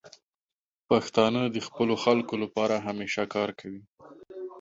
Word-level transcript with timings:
پښتانه 0.89 1.41
د 1.49 1.57
خپلو 1.67 1.95
خلکو 2.03 2.33
لپاره 2.43 2.75
همیشه 2.87 3.21
کار 3.35 3.49
کوي. 3.59 3.83